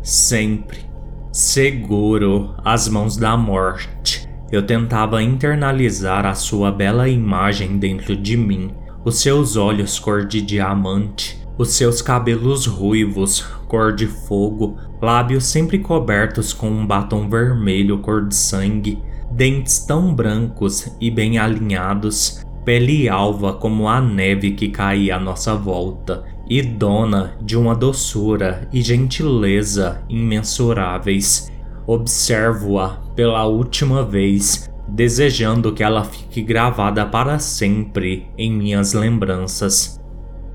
Sempre. 0.01 0.94
Seguro 1.35 2.55
as 2.65 2.89
mãos 2.89 3.17
da 3.17 3.37
morte. 3.37 4.29
Eu 4.53 4.65
tentava 4.65 5.21
internalizar 5.21 6.25
a 6.25 6.33
sua 6.33 6.71
bela 6.71 7.09
imagem 7.09 7.77
dentro 7.77 8.17
de 8.17 8.37
mim, 8.37 8.71
os 9.05 9.19
seus 9.19 9.57
olhos 9.57 9.99
cor 9.99 10.25
de 10.25 10.41
diamante, 10.41 11.45
os 11.59 11.71
seus 11.71 12.01
cabelos 12.01 12.67
ruivos, 12.67 13.41
cor 13.67 13.93
de 13.93 14.07
fogo, 14.07 14.79
lábios 15.03 15.47
sempre 15.47 15.81
cobertos 15.81 16.53
com 16.53 16.69
um 16.69 16.87
batom 16.87 17.29
vermelho 17.29 17.99
cor 17.99 18.29
de 18.29 18.37
sangue, 18.37 19.03
dentes 19.29 19.81
tão 19.81 20.15
brancos 20.15 20.97
e 21.01 21.11
bem 21.11 21.37
alinhados, 21.37 22.45
pele 22.65 23.09
alva 23.09 23.55
como 23.55 23.89
a 23.89 24.01
neve 24.01 24.53
que 24.53 24.69
caía 24.69 25.17
à 25.17 25.19
nossa 25.19 25.57
volta, 25.57 26.23
e 26.49 26.63
dona 26.63 27.37
de 27.41 27.57
uma 27.57 27.75
doçura 27.75 28.69
e 28.73 28.83
gentileza 28.83 30.03
imensuráveis. 30.09 31.51
Observo-a 31.87 33.01
pela 33.15 33.47
última 33.47 34.05
vez, 34.05 34.71
desejando 34.89 35.73
que 35.73 35.83
ela 35.83 36.05
fique 36.05 36.43
gravada 36.43 37.05
para 37.07 37.39
sempre 37.39 38.29
em 38.37 38.53
minhas 38.53 38.93
lembranças. 38.93 40.01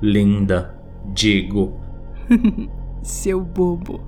Linda, 0.02 0.74
digo. 1.12 1.78
Seu 3.02 3.40
bobo. 3.40 4.00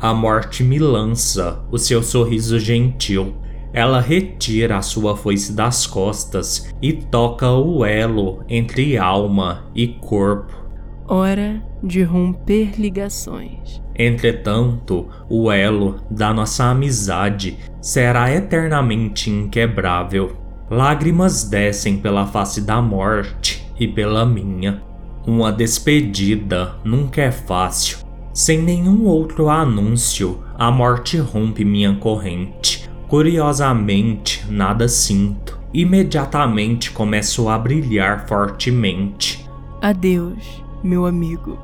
A 0.00 0.14
morte 0.14 0.62
me 0.62 0.78
lança 0.78 1.64
o 1.72 1.78
seu 1.78 2.04
sorriso 2.04 2.58
gentil. 2.60 3.34
Ela 3.72 4.00
retira 4.00 4.78
a 4.78 4.82
sua 4.82 5.16
foice 5.16 5.52
das 5.52 5.88
costas 5.88 6.72
e 6.80 6.92
toca 6.92 7.50
o 7.50 7.84
elo 7.84 8.44
entre 8.48 8.96
alma 8.96 9.64
e 9.74 9.88
corpo. 9.88 10.67
Hora 11.10 11.62
de 11.82 12.02
romper 12.02 12.78
ligações. 12.78 13.82
Entretanto, 13.96 15.08
o 15.26 15.50
elo 15.50 16.02
da 16.10 16.34
nossa 16.34 16.64
amizade 16.64 17.56
será 17.80 18.30
eternamente 18.30 19.30
inquebrável. 19.30 20.36
Lágrimas 20.70 21.44
descem 21.44 21.96
pela 21.96 22.26
face 22.26 22.60
da 22.60 22.82
morte 22.82 23.66
e 23.80 23.88
pela 23.88 24.26
minha. 24.26 24.82
Uma 25.26 25.50
despedida 25.50 26.74
nunca 26.84 27.22
é 27.22 27.32
fácil. 27.32 28.00
Sem 28.34 28.60
nenhum 28.60 29.06
outro 29.06 29.48
anúncio, 29.48 30.44
a 30.58 30.70
morte 30.70 31.16
rompe 31.16 31.64
minha 31.64 31.94
corrente. 31.96 32.86
Curiosamente, 33.08 34.44
nada 34.50 34.86
sinto. 34.86 35.58
Imediatamente 35.72 36.90
começo 36.90 37.48
a 37.48 37.58
brilhar 37.58 38.28
fortemente. 38.28 39.48
Adeus, 39.80 40.67
meu 40.82 41.06
amigo. 41.06 41.58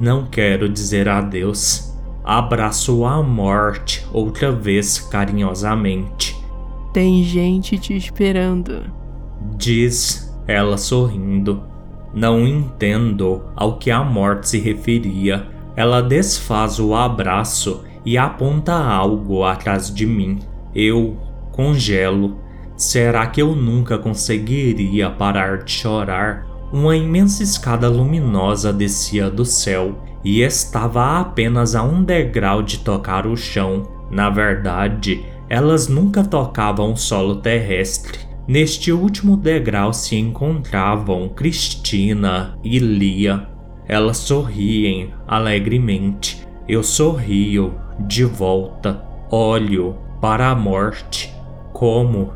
Não 0.00 0.26
quero 0.26 0.68
dizer 0.68 1.08
adeus. 1.08 1.94
abraço 2.24 3.04
a 3.04 3.22
morte 3.22 4.06
outra 4.12 4.52
vez 4.52 4.98
carinhosamente. 4.98 6.36
Tem 6.92 7.22
gente 7.22 7.78
te 7.78 7.96
esperando, 7.96 8.82
diz 9.56 10.28
ela 10.46 10.78
sorrindo. 10.78 11.62
Não 12.14 12.46
entendo 12.46 13.44
ao 13.54 13.76
que 13.76 13.90
a 13.90 14.02
morte 14.02 14.48
se 14.48 14.58
referia. 14.58 15.46
Ela 15.76 16.00
desfaz 16.00 16.80
o 16.80 16.94
abraço 16.94 17.84
e 18.04 18.16
aponta 18.16 18.72
algo 18.74 19.44
atrás 19.44 19.92
de 19.94 20.06
mim. 20.06 20.38
Eu 20.74 21.16
congelo. 21.52 22.38
Será 22.76 23.26
que 23.26 23.42
eu 23.42 23.54
nunca 23.54 23.98
conseguiria 23.98 25.10
parar 25.10 25.64
de 25.64 25.72
chorar? 25.72 26.47
Uma 26.70 26.94
imensa 26.94 27.42
escada 27.42 27.88
luminosa 27.88 28.72
descia 28.72 29.30
do 29.30 29.44
céu 29.44 29.96
e 30.22 30.42
estava 30.42 31.18
apenas 31.18 31.74
a 31.74 31.82
um 31.82 32.04
degrau 32.04 32.62
de 32.62 32.80
tocar 32.80 33.26
o 33.26 33.36
chão. 33.36 33.88
Na 34.10 34.28
verdade, 34.28 35.24
elas 35.48 35.88
nunca 35.88 36.22
tocavam 36.22 36.92
o 36.92 36.96
solo 36.96 37.36
terrestre. 37.36 38.18
Neste 38.46 38.92
último 38.92 39.36
degrau 39.36 39.94
se 39.94 40.16
encontravam 40.16 41.28
Cristina 41.30 42.58
e 42.62 42.78
Lia. 42.78 43.48
Elas 43.86 44.18
sorriem 44.18 45.14
alegremente. 45.26 46.46
Eu 46.68 46.82
sorrio 46.82 47.74
de 47.98 48.24
volta. 48.24 49.02
Olho 49.30 49.96
para 50.20 50.50
a 50.50 50.54
morte. 50.54 51.34
Como? 51.72 52.32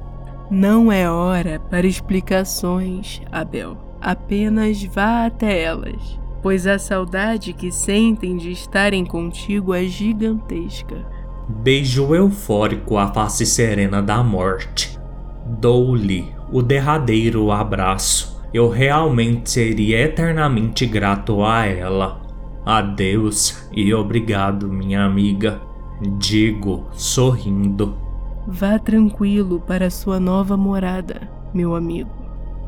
Não 0.50 0.90
é 0.90 1.10
hora 1.10 1.60
para 1.70 1.86
explicações, 1.86 3.20
Abel. 3.30 3.91
Apenas 4.02 4.82
vá 4.82 5.26
até 5.26 5.62
elas, 5.62 6.18
pois 6.42 6.66
a 6.66 6.76
saudade 6.76 7.52
que 7.52 7.70
sentem 7.70 8.36
de 8.36 8.50
estarem 8.50 9.04
contigo 9.04 9.72
é 9.72 9.84
gigantesca. 9.84 11.06
Beijo 11.48 12.12
eufórico 12.12 12.98
a 12.98 13.14
face 13.14 13.46
serena 13.46 14.02
da 14.02 14.20
morte. 14.20 14.98
Dou-lhe 15.46 16.34
o 16.50 16.60
derradeiro 16.60 17.52
abraço. 17.52 18.42
Eu 18.52 18.68
realmente 18.68 19.50
seria 19.50 20.00
eternamente 20.00 20.84
grato 20.84 21.44
a 21.44 21.64
ela. 21.64 22.20
Adeus 22.66 23.68
e 23.72 23.94
obrigado, 23.94 24.68
minha 24.68 25.04
amiga. 25.04 25.62
Digo, 26.18 26.88
sorrindo. 26.92 27.96
Vá 28.48 28.80
tranquilo 28.80 29.60
para 29.60 29.90
sua 29.90 30.18
nova 30.18 30.56
morada, 30.56 31.30
meu 31.54 31.76
amigo. 31.76 32.21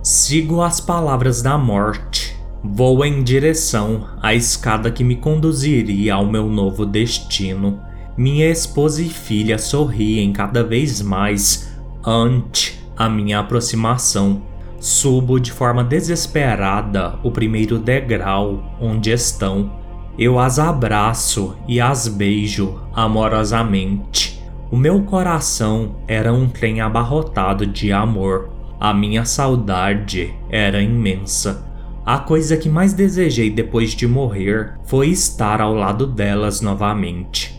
Sigo 0.05 0.61
as 0.61 0.83
palavras 0.83 1.41
da 1.41 1.57
morte. 1.57 2.37
Vou 2.63 3.03
em 3.07 3.23
direção 3.23 4.07
à 4.21 4.35
escada 4.35 4.91
que 4.91 5.03
me 5.03 5.17
conduziria 5.17 6.13
ao 6.13 6.27
meu 6.27 6.47
novo 6.47 6.85
destino. 6.85 7.81
Minha 8.15 8.51
esposa 8.51 9.01
e 9.01 9.09
filha 9.09 9.57
sorriem 9.57 10.31
cada 10.31 10.63
vez 10.63 11.01
mais 11.01 11.75
ante 12.05 12.79
a 12.95 13.09
minha 13.09 13.39
aproximação. 13.39 14.43
Subo 14.79 15.41
de 15.41 15.51
forma 15.51 15.83
desesperada 15.83 17.19
o 17.23 17.31
primeiro 17.31 17.79
degrau 17.79 18.77
onde 18.79 19.11
estão. 19.11 19.73
Eu 20.19 20.39
as 20.39 20.59
abraço 20.59 21.57
e 21.67 21.81
as 21.81 22.09
beijo 22.09 22.79
amorosamente. 22.93 24.39
O 24.71 24.77
meu 24.77 25.03
coração 25.05 25.97
era 26.07 26.31
um 26.31 26.47
trem 26.47 26.83
abarrotado 26.83 27.67
de 27.67 27.91
amor. 27.91 28.54
A 28.85 28.93
minha 28.93 29.25
saudade 29.25 30.35
era 30.51 30.83
imensa. 30.83 31.65
A 32.05 32.19
coisa 32.19 32.55
que 32.55 32.69
mais 32.69 32.93
desejei 32.93 33.49
depois 33.49 33.93
de 33.93 34.07
morrer 34.07 34.75
foi 34.85 35.09
estar 35.09 35.63
ao 35.63 35.73
lado 35.73 36.07
delas 36.07 36.61
novamente. 36.61 37.59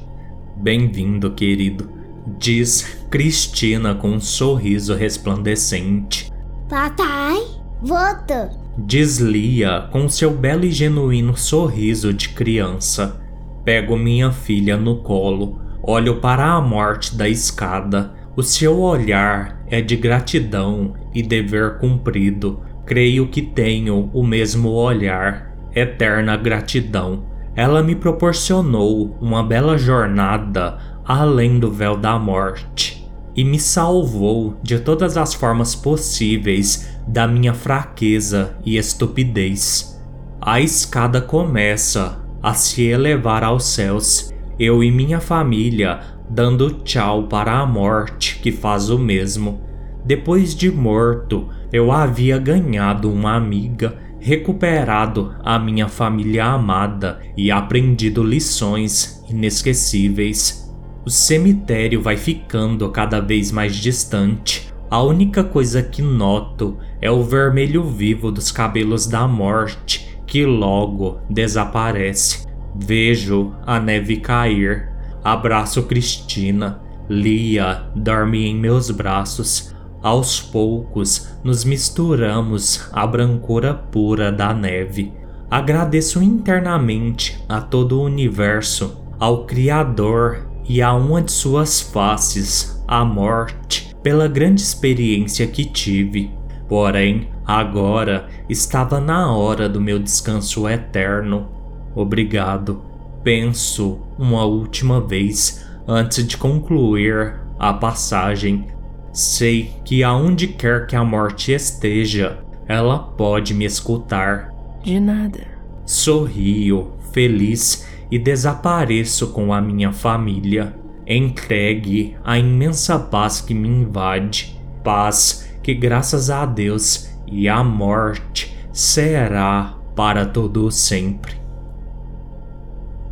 Bem-vindo, 0.55 1.31
querido 1.31 1.89
diz 2.37 3.07
Cristina 3.09 3.95
com 3.95 4.09
um 4.09 4.19
sorriso 4.19 4.93
resplandecente. 4.93 6.31
Papai, 6.69 7.41
volta! 7.81 8.51
Diz 8.77 9.17
Lia 9.17 9.89
com 9.91 10.07
seu 10.07 10.29
belo 10.29 10.65
e 10.65 10.71
genuíno 10.71 11.35
sorriso 11.35 12.13
de 12.13 12.29
criança. 12.29 13.19
Pego 13.63 13.97
minha 13.97 14.31
filha 14.31 14.77
no 14.77 14.97
colo, 14.97 15.59
olho 15.81 16.21
para 16.21 16.45
a 16.51 16.61
morte 16.61 17.15
da 17.15 17.27
escada. 17.27 18.13
O 18.35 18.43
seu 18.43 18.79
olhar 18.79 19.65
é 19.65 19.81
de 19.81 19.95
gratidão 19.95 20.93
e 21.15 21.23
dever 21.23 21.79
cumprido. 21.79 22.61
Creio 22.85 23.27
que 23.27 23.41
tenho 23.41 24.11
o 24.13 24.23
mesmo 24.23 24.69
olhar, 24.69 25.55
eterna 25.73 26.37
gratidão. 26.37 27.23
Ela 27.55 27.81
me 27.81 27.95
proporcionou 27.95 29.17
uma 29.19 29.41
bela 29.41 29.77
jornada 29.77 30.77
além 31.05 31.57
do 31.57 31.71
véu 31.71 31.95
da 31.95 32.19
morte 32.19 33.09
e 33.35 33.43
me 33.43 33.59
salvou 33.59 34.57
de 34.61 34.79
todas 34.79 35.17
as 35.17 35.33
formas 35.33 35.75
possíveis 35.75 36.89
da 37.07 37.27
minha 37.27 37.53
fraqueza 37.53 38.57
e 38.65 38.77
estupidez. 38.77 39.99
A 40.41 40.61
escada 40.61 41.21
começa 41.21 42.23
a 42.41 42.53
se 42.53 42.83
elevar 42.83 43.43
aos 43.43 43.65
céus, 43.65 44.33
eu 44.59 44.83
e 44.83 44.91
minha 44.91 45.19
família 45.19 45.99
dando 46.29 46.71
tchau 46.83 47.23
para 47.23 47.59
a 47.59 47.65
morte 47.65 48.39
que 48.39 48.51
faz 48.51 48.89
o 48.89 48.97
mesmo. 48.97 49.64
Depois 50.05 50.53
de 50.53 50.69
morto, 50.71 51.49
eu 51.73 51.91
havia 51.91 52.37
ganhado 52.37 53.11
uma 53.11 53.35
amiga, 53.35 53.97
recuperado 54.19 55.35
a 55.43 55.57
minha 55.57 55.87
família 55.87 56.45
amada 56.45 57.19
e 57.35 57.51
aprendido 57.51 58.23
lições 58.23 59.23
inesquecíveis. 59.27 60.71
O 61.03 61.09
cemitério 61.09 62.01
vai 62.01 62.17
ficando 62.17 62.89
cada 62.89 63.19
vez 63.19 63.51
mais 63.51 63.75
distante. 63.75 64.71
A 64.91 65.01
única 65.01 65.43
coisa 65.43 65.81
que 65.81 66.03
noto 66.03 66.77
é 67.01 67.09
o 67.09 67.23
vermelho 67.23 67.83
vivo 67.83 68.31
dos 68.31 68.51
cabelos 68.51 69.07
da 69.07 69.27
morte, 69.27 70.19
que 70.27 70.45
logo 70.45 71.19
desaparece. 71.29 72.45
Vejo 72.75 73.55
a 73.65 73.79
neve 73.79 74.17
cair. 74.17 74.89
Abraço 75.23 75.83
Cristina. 75.83 76.79
Lia 77.09 77.87
dorme 77.95 78.45
em 78.45 78.55
meus 78.55 78.89
braços. 78.91 79.74
Aos 80.05 80.39
poucos 80.39 81.35
nos 81.43 81.65
misturamos 81.65 82.87
à 82.93 83.07
brancura 83.07 83.73
pura 83.73 84.31
da 84.31 84.53
neve. 84.53 85.11
Agradeço 85.49 86.21
internamente 86.21 87.43
a 87.49 87.59
todo 87.59 87.99
o 87.99 88.03
universo, 88.03 89.01
ao 89.19 89.47
Criador 89.47 90.47
e 90.69 90.79
a 90.79 90.93
uma 90.93 91.23
de 91.23 91.31
suas 91.31 91.81
faces, 91.81 92.79
a 92.87 93.03
morte, 93.03 93.95
pela 94.03 94.27
grande 94.27 94.61
experiência 94.61 95.47
que 95.47 95.65
tive. 95.65 96.29
Porém, 96.69 97.29
agora 97.43 98.27
estava 98.47 98.99
na 98.99 99.35
hora 99.35 99.67
do 99.67 99.81
meu 99.81 99.97
descanso 99.97 100.69
eterno. 100.69 101.47
Obrigado. 101.95 102.79
Penso 103.23 104.01
uma 104.19 104.45
última 104.45 105.01
vez 105.01 105.65
antes 105.87 106.27
de 106.27 106.37
concluir 106.37 107.39
a 107.57 107.73
passagem. 107.73 108.74
Sei 109.15 109.73
que 109.85 110.03
aonde 110.03 110.45
quer 110.45 110.87
que 110.87 110.93
a 110.93 111.01
morte 111.01 111.53
esteja, 111.53 112.39
ela 112.67 112.99
pode 112.99 113.53
me 113.53 113.63
escutar. 113.63 114.53
De 114.83 114.99
nada. 114.99 115.39
Sorrio, 115.85 116.91
feliz 117.13 117.87
e 118.11 118.19
desapareço 118.19 119.31
com 119.31 119.53
a 119.53 119.61
minha 119.61 119.93
família, 119.93 120.75
entregue 121.07 122.17
à 122.25 122.37
imensa 122.37 122.99
paz 122.99 123.39
que 123.39 123.53
me 123.53 123.69
invade, 123.69 124.59
paz 124.83 125.49
que, 125.63 125.73
graças 125.73 126.29
a 126.29 126.45
Deus 126.45 127.09
e 127.25 127.47
à 127.47 127.63
morte, 127.63 128.53
será 128.73 129.77
para 129.95 130.25
todo 130.25 130.69
sempre. 130.69 131.37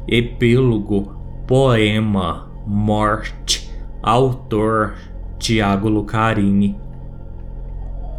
Epílogo, 0.06 1.16
poema, 1.48 2.52
morte, 2.68 3.72
autor 4.02 4.96
Tiago 5.44 5.90
Lucarini. 5.90 6.74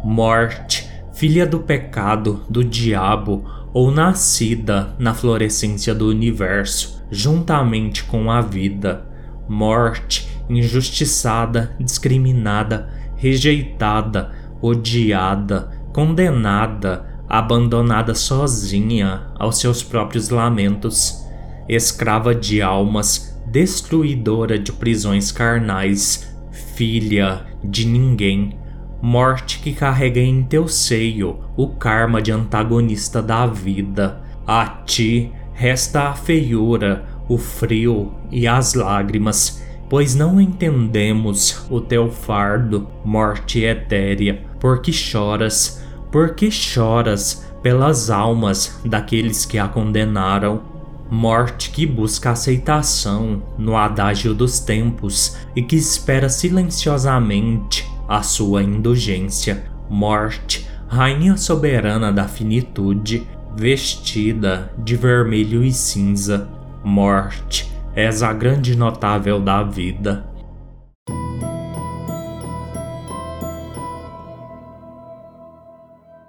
Morte, 0.03 0.87
filha 1.11 1.47
do 1.47 1.59
pecado, 1.59 2.43
do 2.47 2.63
diabo, 2.63 3.43
ou 3.73 3.89
nascida 3.89 4.93
na 4.99 5.11
florescência 5.11 5.95
do 5.95 6.07
universo, 6.07 7.03
juntamente 7.09 8.03
com 8.03 8.29
a 8.29 8.41
vida, 8.41 9.07
morte, 9.49 10.29
injustiçada, 10.47 11.75
discriminada, 11.79 12.89
rejeitada, 13.15 14.31
odiada, 14.61 15.71
condenada, 15.91 17.23
abandonada 17.27 18.13
sozinha 18.13 19.31
aos 19.39 19.57
seus 19.57 19.81
próprios 19.81 20.29
lamentos, 20.29 21.25
escrava 21.67 22.35
de 22.35 22.61
almas, 22.61 23.35
destruidora 23.47 24.59
de 24.59 24.71
prisões 24.71 25.31
carnais, 25.31 26.34
filha 26.75 27.45
de 27.63 27.85
ninguém 27.85 28.59
morte 29.01 29.59
que 29.59 29.71
carrega 29.71 30.19
em 30.19 30.43
teu 30.43 30.67
seio 30.67 31.39
o 31.55 31.69
karma 31.69 32.21
de 32.21 32.31
antagonista 32.31 33.21
da 33.21 33.45
vida. 33.45 34.21
A 34.45 34.65
ti 34.85 35.31
resta 35.53 36.09
a 36.09 36.13
feiura, 36.13 37.05
o 37.29 37.37
frio 37.37 38.13
e 38.29 38.45
as 38.45 38.73
lágrimas, 38.73 39.63
pois 39.89 40.15
não 40.15 40.41
entendemos 40.41 41.65
o 41.69 41.79
teu 41.79 42.11
fardo, 42.11 42.89
morte 43.05 43.63
etérea, 43.63 44.43
porque 44.59 44.91
choras, 44.91 45.81
porque 46.11 46.51
choras 46.51 47.49
pelas 47.63 48.09
almas 48.09 48.81
daqueles 48.83 49.45
que 49.45 49.57
a 49.57 49.67
condenaram. 49.67 50.74
Morte 51.17 51.69
que 51.69 51.85
busca 51.85 52.31
aceitação 52.31 53.41
no 53.57 53.77
adágio 53.77 54.33
dos 54.33 54.59
tempos 54.59 55.37
e 55.55 55.61
que 55.61 55.77
espera 55.77 56.27
silenciosamente 56.27 57.89
a 58.05 58.21
sua 58.21 58.61
indulgência. 58.61 59.63
Morte, 59.89 60.67
rainha 60.89 61.37
soberana 61.37 62.11
da 62.11 62.27
finitude, 62.27 63.25
vestida 63.55 64.73
de 64.77 64.97
vermelho 64.97 65.63
e 65.63 65.71
cinza. 65.71 66.49
Morte, 66.83 67.71
és 67.95 68.21
a 68.21 68.33
grande 68.33 68.75
notável 68.75 69.39
da 69.39 69.63
vida. 69.63 70.34